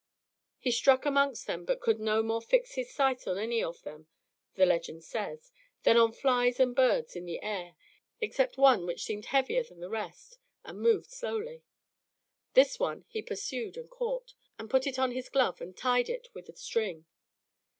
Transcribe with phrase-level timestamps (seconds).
[0.57, 4.07] He struck among them, but could no more fix his sight on any of them,
[4.55, 5.51] the legend says,
[5.83, 7.75] than on flies and birds in the air,
[8.19, 11.61] except one which seemed heavier than the rest, and moved slowly.
[12.55, 14.33] This one he pursued and caught,
[14.69, 17.05] put it in his glove and tied it with a string.